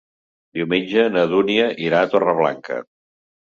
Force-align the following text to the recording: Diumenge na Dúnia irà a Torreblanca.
Diumenge 0.59 1.03
na 1.17 1.27
Dúnia 1.35 1.69
irà 1.89 2.01
a 2.07 2.11
Torreblanca. 2.17 2.83